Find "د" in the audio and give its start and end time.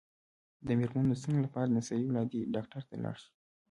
0.65-0.67, 1.11-1.13, 1.67-1.73